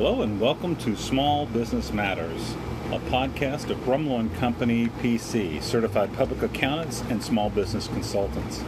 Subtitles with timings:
[0.00, 2.54] Hello and welcome to Small Business Matters,
[2.92, 8.62] a podcast of Brumlow and Company PC, certified public accountants and small business consultants.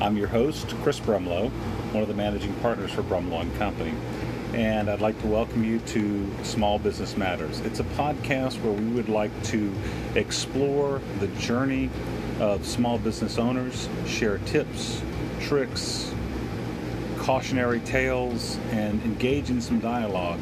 [0.00, 1.50] I'm your host, Chris Brumlow,
[1.92, 3.92] one of the managing partners for Brumlow and Company,
[4.54, 7.60] and I'd like to welcome you to Small Business Matters.
[7.60, 9.70] It's a podcast where we would like to
[10.14, 11.90] explore the journey
[12.38, 15.02] of small business owners, share tips,
[15.40, 16.10] tricks,
[17.18, 20.40] cautionary tales, and engage in some dialogue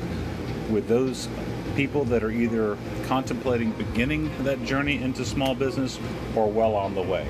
[0.69, 1.29] with those
[1.77, 5.99] people that are either contemplating beginning that journey into small business
[6.35, 7.27] or well on the way.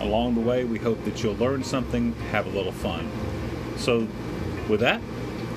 [0.00, 3.10] Along the way, we hope that you'll learn something, have a little fun.
[3.76, 4.06] So,
[4.68, 5.00] with that,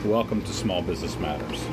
[0.06, 1.64] welcome to Small Business Matters.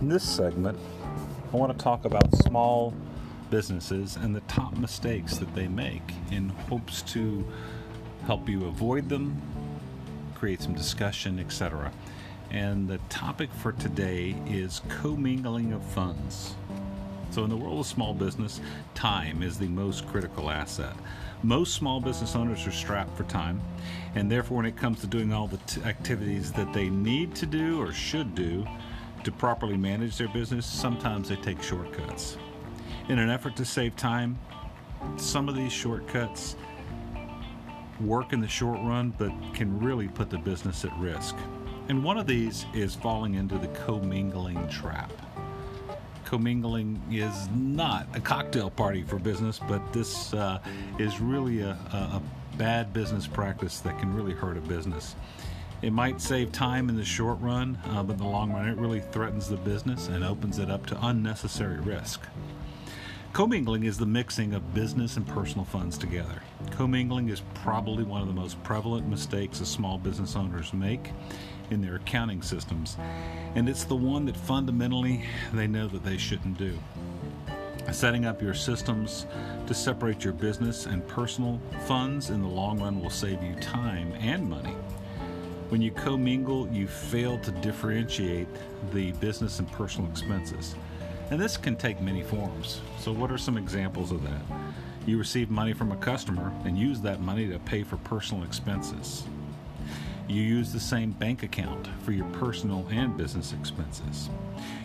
[0.00, 0.78] In this segment,
[1.52, 2.92] I want to talk about small
[3.52, 7.46] businesses and the top mistakes that they make in hopes to
[8.24, 9.40] help you avoid them,
[10.34, 11.92] create some discussion, etc.
[12.50, 16.54] And the topic for today is commingling of funds.
[17.30, 18.60] So, in the world of small business,
[18.94, 20.94] time is the most critical asset.
[21.42, 23.60] Most small business owners are strapped for time,
[24.14, 27.44] and therefore, when it comes to doing all the t- activities that they need to
[27.44, 28.66] do or should do
[29.24, 32.38] to properly manage their business, sometimes they take shortcuts.
[33.08, 34.38] In an effort to save time,
[35.16, 36.56] some of these shortcuts
[38.00, 41.36] work in the short run but can really put the business at risk.
[41.88, 45.12] And one of these is falling into the commingling trap.
[46.24, 50.60] Commingling is not a cocktail party for business, but this uh,
[50.98, 52.22] is really a, a,
[52.58, 55.16] bad business practice that can really hurt a business.
[55.80, 58.76] It might save time in the short run, uh, but in the long run, it
[58.76, 62.20] really threatens the business and opens it up to unnecessary risk.
[63.32, 66.42] Commingling is the mixing of business and personal funds together.
[66.72, 71.12] Commingling is probably one of the most prevalent mistakes that small business owners make
[71.70, 72.98] in their accounting systems,
[73.54, 75.24] and it's the one that fundamentally
[75.54, 76.78] they know that they shouldn't do.
[77.90, 79.24] Setting up your systems
[79.66, 84.12] to separate your business and personal funds in the long run will save you time
[84.20, 84.76] and money.
[85.70, 88.48] When you commingle, you fail to differentiate
[88.92, 90.74] the business and personal expenses.
[91.30, 92.80] And this can take many forms.
[92.98, 94.42] So, what are some examples of that?
[95.06, 99.24] You receive money from a customer and use that money to pay for personal expenses.
[100.28, 104.30] You use the same bank account for your personal and business expenses.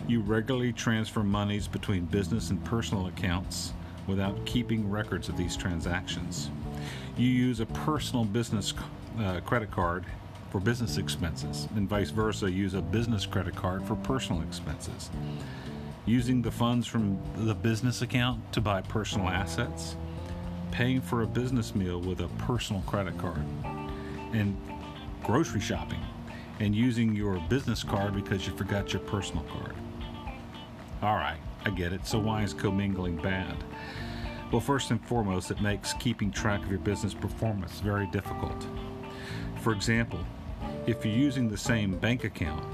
[0.08, 3.72] You regularly transfer monies between business and personal accounts
[4.06, 6.50] without keeping records of these transactions.
[7.16, 8.74] You use a personal business
[9.20, 10.04] uh, credit card
[10.50, 15.10] for business expenses, and vice versa, use a business credit card for personal expenses
[16.08, 19.96] using the funds from the business account to buy personal assets,
[20.70, 23.42] paying for a business meal with a personal credit card,
[24.32, 24.56] and
[25.22, 26.00] grocery shopping,
[26.60, 29.74] and using your business card because you forgot your personal card.
[31.02, 32.06] All right, I get it.
[32.06, 33.56] So, why is commingling bad?
[34.50, 38.66] Well, first and foremost, it makes keeping track of your business performance very difficult.
[39.60, 40.20] For example,
[40.86, 42.64] if you're using the same bank account,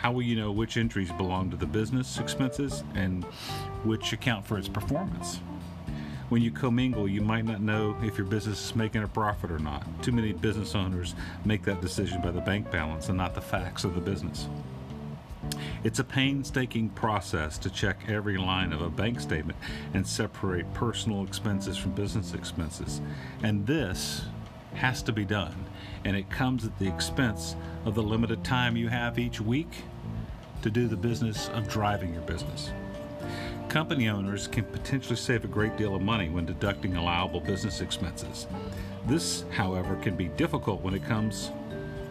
[0.00, 3.24] how will you know which entries belong to the business expenses and
[3.84, 5.40] which account for its performance?
[6.28, 9.60] When you commingle, you might not know if your business is making a profit or
[9.60, 9.86] not.
[10.02, 11.14] Too many business owners
[11.44, 14.48] make that decision by the bank balance and not the facts of the business.
[15.84, 19.58] It's a painstaking process to check every line of a bank statement
[19.94, 23.00] and separate personal expenses from business expenses.
[23.42, 24.22] And this
[24.74, 25.54] has to be done,
[26.06, 29.82] and it comes at the expense of the limited time you have each week
[30.62, 32.70] to do the business of driving your business.
[33.68, 38.46] Company owners can potentially save a great deal of money when deducting allowable business expenses.
[39.06, 41.50] This, however, can be difficult when it comes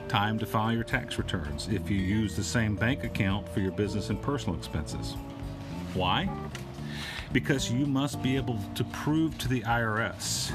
[0.10, 3.72] time to file your tax returns if you use the same bank account for your
[3.72, 5.16] business and personal expenses.
[5.94, 6.30] Why?
[7.32, 10.52] Because you must be able to prove to the IRS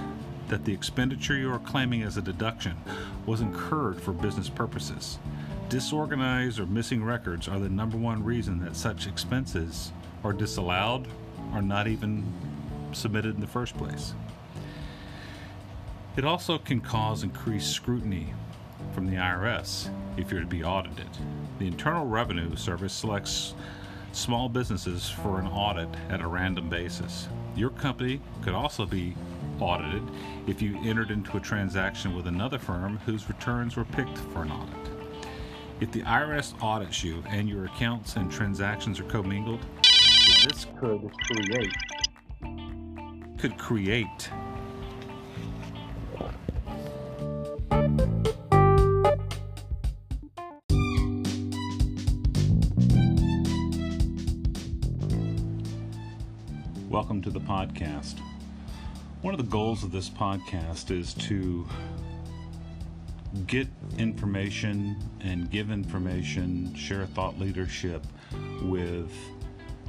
[0.50, 2.76] that the expenditure you are claiming as a deduction
[3.25, 5.19] was incurred for business purposes.
[5.69, 9.93] Disorganized or missing records are the number one reason that such expenses
[10.25, 11.06] are disallowed
[11.55, 12.25] or not even
[12.93, 14.14] submitted in the first place.
[16.17, 18.35] It also can cause increased scrutiny
[18.93, 21.08] from the IRS if you're to be audited.
[21.61, 23.55] The Internal Revenue Service selects
[24.11, 27.29] small businesses for an audit at a random basis.
[27.55, 29.14] Your company could also be
[29.60, 30.02] audited
[30.46, 34.50] if you entered into a transaction with another firm whose returns were picked for an
[34.50, 34.90] audit.
[35.80, 39.60] If the IRS audits you and your accounts and transactions are commingled,
[40.44, 41.72] this could create
[43.38, 44.28] could create
[56.90, 58.20] Welcome to the podcast.
[59.22, 61.69] One of the goals of this podcast is to
[63.46, 63.69] get
[63.99, 68.02] information and give information, share thought leadership
[68.62, 69.12] with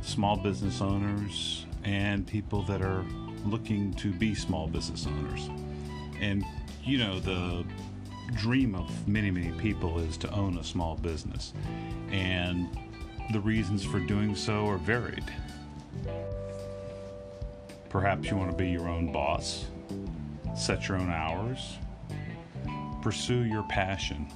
[0.01, 3.05] small business owners and people that are
[3.45, 5.49] looking to be small business owners.
[6.19, 6.43] And,
[6.83, 7.63] you know, the
[8.33, 11.53] dream of many, many people is to own a small business.
[12.11, 12.67] And
[13.31, 15.23] the reasons for doing so are varied.
[17.91, 19.65] Perhaps you want to be your own boss,
[20.55, 21.77] set your own hours,
[23.01, 24.31] pursue your passion,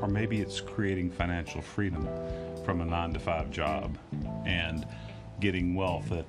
[0.00, 2.08] or maybe it's creating financial freedom
[2.64, 3.98] from a nine to five job
[4.46, 4.86] and
[5.38, 6.24] getting wealth that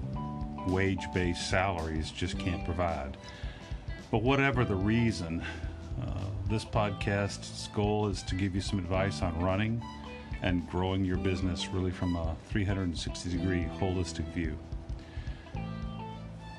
[0.67, 3.15] wage based salaries just can't provide.
[4.11, 5.41] But whatever the reason,
[6.01, 9.81] uh, this podcast's goal is to give you some advice on running
[10.41, 14.59] and growing your business really from a 360 degree holistic view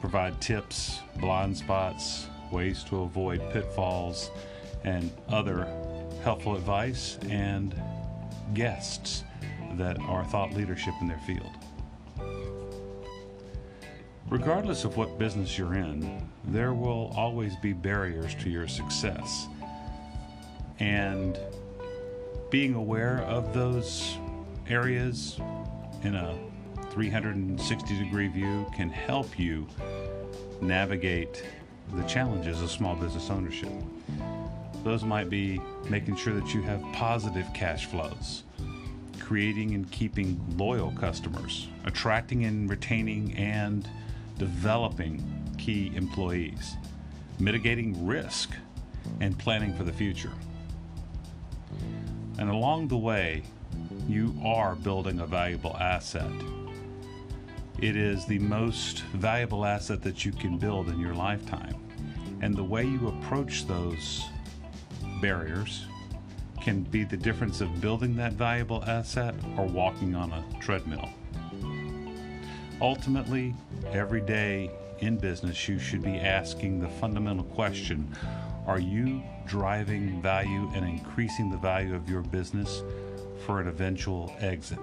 [0.00, 4.31] provide tips, blind spots, ways to avoid pitfalls,
[4.85, 5.67] and other
[6.25, 7.75] helpful advice and
[8.55, 9.25] guests
[9.75, 11.50] that are thought leadership in their field.
[14.29, 19.49] Regardless of what business you're in, there will always be barriers to your success.
[20.79, 21.38] And
[22.49, 24.17] being aware of those
[24.69, 25.38] areas
[26.05, 26.38] in a
[26.91, 29.67] 360 degree view can help you
[30.61, 31.45] navigate
[31.95, 33.71] the challenges of small business ownership.
[34.83, 38.43] Those might be making sure that you have positive cash flows,
[39.21, 43.89] creating and keeping loyal customers, attracting and retaining and
[44.39, 45.23] developing
[45.59, 46.77] key employees,
[47.39, 48.51] mitigating risk,
[49.21, 50.33] and planning for the future.
[52.39, 53.43] And along the way,
[54.09, 56.33] you are building a valuable asset
[57.81, 61.75] it is the most valuable asset that you can build in your lifetime.
[62.43, 64.23] And the way you approach those
[65.23, 65.87] barriers
[66.61, 71.09] can be the difference of building that valuable asset or walking on a treadmill.
[72.82, 73.55] Ultimately,
[73.93, 78.15] every day in business, you should be asking the fundamental question
[78.67, 82.83] Are you driving value and increasing the value of your business
[83.47, 84.79] for an eventual exit?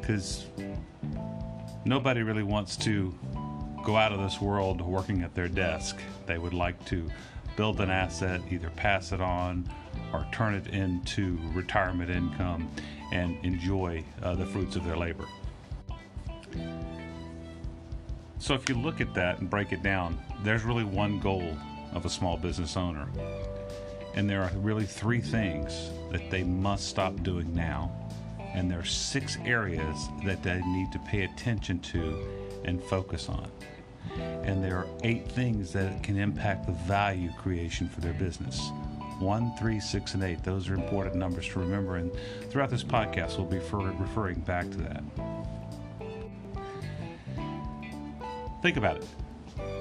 [0.00, 0.46] Because
[1.84, 3.14] nobody really wants to
[3.84, 5.98] go out of this world working at their desk.
[6.26, 7.08] They would like to
[7.56, 9.68] build an asset, either pass it on
[10.12, 12.70] or turn it into retirement income
[13.12, 15.26] and enjoy uh, the fruits of their labor.
[18.38, 21.56] So, if you look at that and break it down, there's really one goal
[21.92, 23.06] of a small business owner.
[24.14, 28.09] And there are really three things that they must stop doing now
[28.54, 32.26] and there are six areas that they need to pay attention to
[32.64, 33.50] and focus on.
[34.42, 38.70] And there are eight things that can impact the value creation for their business.
[39.18, 40.42] One, three, six, and eight.
[40.42, 41.96] Those are important numbers to remember.
[41.96, 42.10] And
[42.50, 45.02] throughout this podcast, we'll be referring back to that.
[48.62, 49.06] Think about it.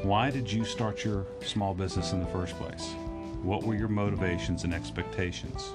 [0.04, 2.94] Why did you start your small business in the first place?
[3.42, 5.72] What were your motivations and expectations?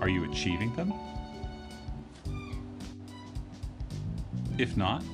[0.00, 0.92] Are you achieving them?
[4.58, 5.04] If not,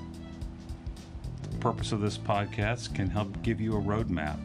[1.50, 4.38] the purpose of this podcast can help give you a roadmap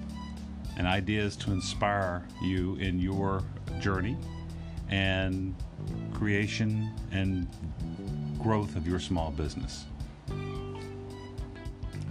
[0.77, 3.41] and ideas to inspire you in your
[3.79, 4.17] journey
[4.89, 5.55] and
[6.13, 7.47] creation and
[8.39, 9.85] growth of your small business.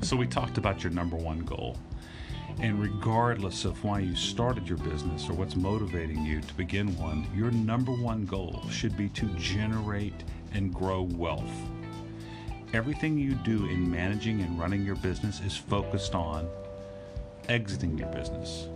[0.00, 1.76] So, we talked about your number one goal.
[2.60, 7.26] And regardless of why you started your business or what's motivating you to begin one,
[7.34, 11.52] your number one goal should be to generate and grow wealth.
[12.74, 16.46] Everything you do in managing and running your business is focused on
[17.48, 18.68] exiting your business.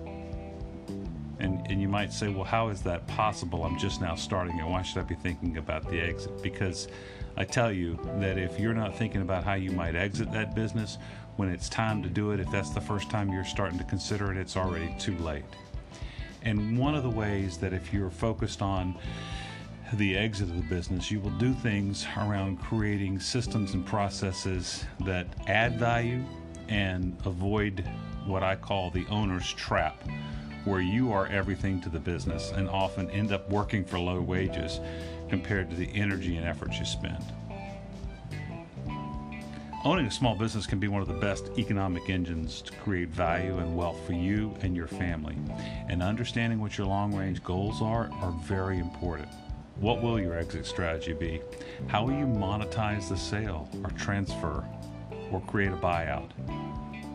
[1.38, 3.64] And, and you might say, well, how is that possible?
[3.64, 4.64] I'm just now starting it.
[4.64, 6.42] Why should I be thinking about the exit?
[6.42, 6.88] Because
[7.36, 10.96] I tell you that if you're not thinking about how you might exit that business,
[11.36, 14.30] when it's time to do it, if that's the first time you're starting to consider
[14.32, 15.44] it, it's already too late.
[16.42, 18.94] And one of the ways that if you're focused on
[19.96, 25.26] the exit of the business, you will do things around creating systems and processes that
[25.46, 26.24] add value
[26.68, 27.84] and avoid
[28.26, 30.02] what I call the owner's trap,
[30.64, 34.80] where you are everything to the business and often end up working for low wages
[35.28, 37.24] compared to the energy and effort you spend.
[39.84, 43.58] Owning a small business can be one of the best economic engines to create value
[43.58, 45.36] and wealth for you and your family.
[45.88, 49.28] And understanding what your long range goals are are very important.
[49.82, 51.40] What will your exit strategy be?
[51.88, 54.64] How will you monetize the sale or transfer
[55.32, 56.30] or create a buyout?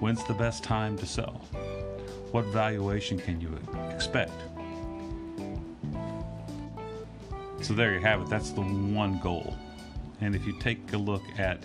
[0.01, 1.45] When's the best time to sell?
[2.31, 3.57] What valuation can you
[3.89, 4.33] expect?
[7.61, 8.29] So there you have it.
[8.29, 9.55] That's the one goal.
[10.19, 11.63] And if you take a look at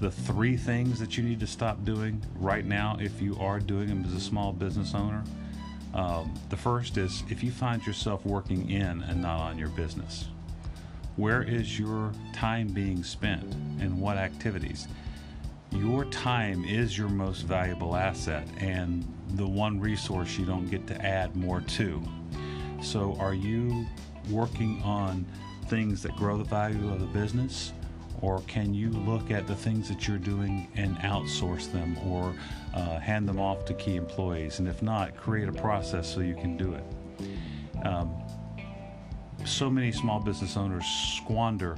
[0.00, 3.88] the three things that you need to stop doing right now if you are doing
[3.88, 5.24] them as a small business owner.
[5.94, 10.26] Um, the first is if you find yourself working in and not on your business,
[11.16, 13.44] where is your time being spent
[13.80, 14.88] and what activities?
[15.70, 21.04] Your time is your most valuable asset and the one resource you don't get to
[21.04, 22.02] add more to.
[22.82, 23.86] So, are you
[24.30, 25.24] working on
[25.66, 27.72] things that grow the value of the business?
[28.20, 32.34] Or can you look at the things that you're doing and outsource them or
[32.72, 34.60] uh, hand them off to key employees?
[34.60, 36.84] And if not, create a process so you can do it.
[37.84, 38.14] Um,
[39.44, 41.76] so many small business owners squander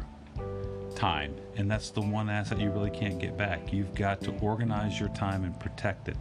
[0.95, 3.73] time, and that's the one asset you really can't get back.
[3.73, 6.17] You've got to organize your time and protect it,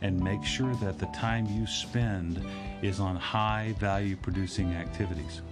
[0.00, 2.44] and make sure that the time you spend
[2.82, 5.42] is on high value producing activities.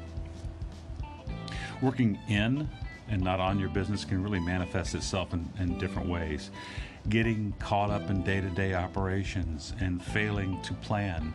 [1.82, 2.68] Working in
[3.08, 6.50] and not on your business can really manifest itself in, in different ways.
[7.08, 11.32] Getting caught up in day to day operations and failing to plan,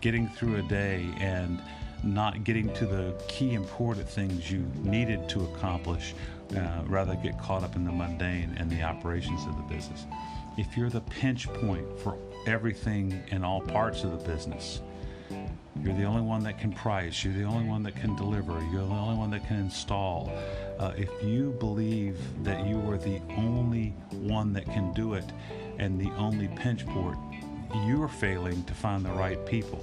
[0.00, 1.62] getting through a day and
[2.02, 6.14] not getting to the key important things you needed to accomplish,
[6.56, 10.06] uh, rather get caught up in the mundane and the operations of the business.
[10.58, 14.82] If you're the pinch point for everything in all parts of the business,
[15.82, 17.24] you're the only one that can price.
[17.24, 18.52] You're the only one that can deliver.
[18.70, 20.30] You're the only one that can install.
[20.78, 25.24] Uh, if you believe that you are the only one that can do it
[25.78, 27.16] and the only pinch point,
[27.86, 29.82] you're failing to find the right people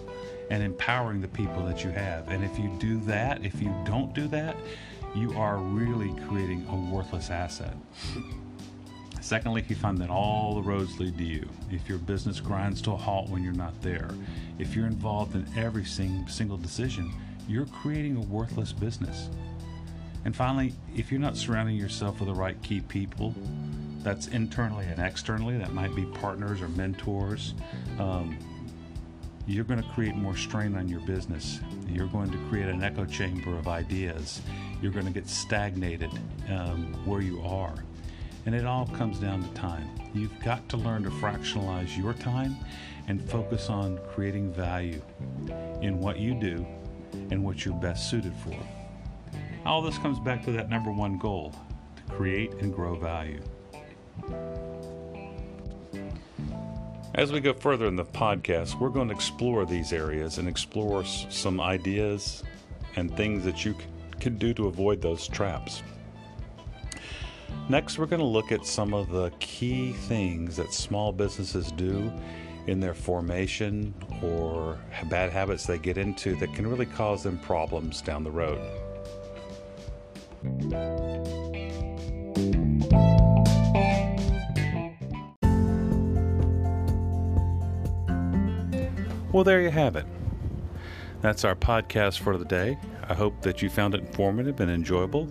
[0.49, 2.27] and empowering the people that you have.
[2.29, 4.55] And if you do that, if you don't do that,
[5.15, 7.75] you are really creating a worthless asset.
[9.21, 12.81] Secondly, if you find that all the roads lead to you, if your business grinds
[12.81, 14.09] to a halt when you're not there,
[14.57, 17.13] if you're involved in every single decision,
[17.47, 19.29] you're creating a worthless business.
[20.25, 23.33] And finally, if you're not surrounding yourself with the right key people,
[24.03, 27.53] that's internally and externally, that might be partners or mentors,
[27.99, 28.37] um,
[29.49, 31.59] you're going to create more strain on your business.
[31.87, 34.43] You're going to create an echo chamber of ideas.
[34.79, 36.11] You're going to get stagnated
[36.49, 37.73] um, where you are.
[38.45, 39.89] And it all comes down to time.
[40.13, 42.57] You've got to learn to fractionalize your time
[43.07, 45.01] and focus on creating value
[45.81, 46.63] in what you do
[47.31, 48.55] and what you're best suited for.
[49.65, 51.55] All this comes back to that number one goal
[51.95, 53.41] to create and grow value.
[57.15, 61.03] As we go further in the podcast, we're going to explore these areas and explore
[61.03, 62.43] some ideas
[62.95, 63.75] and things that you
[64.19, 65.81] can do to avoid those traps.
[67.67, 72.11] Next, we're going to look at some of the key things that small businesses do
[72.67, 74.77] in their formation or
[75.09, 78.59] bad habits they get into that can really cause them problems down the road.
[89.31, 90.07] Well, there you have it.
[91.21, 92.79] That's our podcast for the day.
[93.07, 95.27] I hope that you found it informative and enjoyable,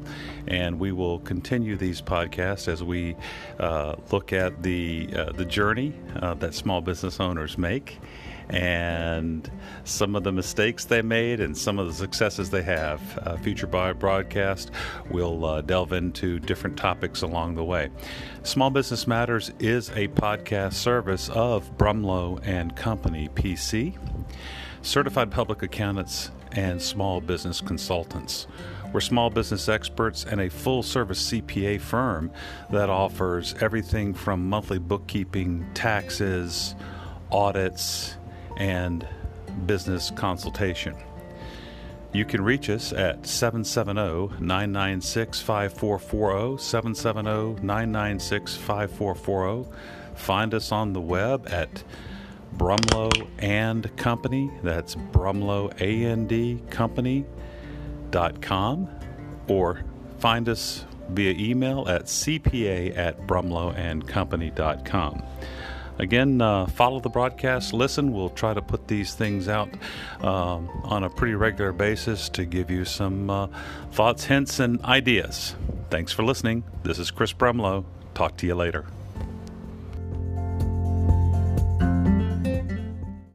[0.46, 3.16] and we will continue these podcasts as we
[3.58, 7.98] uh, look at the uh, the journey uh, that small business owners make,
[8.50, 9.50] and
[9.84, 13.00] some of the mistakes they made, and some of the successes they have.
[13.18, 14.70] Uh, future broadcast
[15.10, 17.90] will uh, delve into different topics along the way.
[18.42, 23.96] Small Business Matters is a podcast service of Brumlow and Company PC
[24.82, 28.46] certified public accountants and small business consultants.
[28.92, 32.30] We're small business experts and a full service CPA firm
[32.70, 36.74] that offers everything from monthly bookkeeping, taxes,
[37.30, 38.16] audits,
[38.58, 39.06] and
[39.66, 40.94] business consultation.
[42.12, 46.62] You can reach us at 770 996 5440.
[46.62, 49.70] 770 996 5440.
[50.14, 51.84] Find us on the web at
[52.56, 54.50] Brumlow and Company.
[54.62, 56.28] That's Brumlow and
[56.70, 57.28] Company.com
[59.48, 59.84] or
[60.18, 65.22] find us via email at cpa at brumlowandcompany.com.
[65.98, 68.12] Again, uh, follow the broadcast, listen.
[68.12, 69.68] We'll try to put these things out
[70.20, 73.48] um, on a pretty regular basis to give you some uh,
[73.92, 75.56] thoughts, hints, and ideas.
[75.90, 76.62] Thanks for listening.
[76.84, 77.84] This is Chris Brumlow.
[78.14, 78.86] Talk to you later.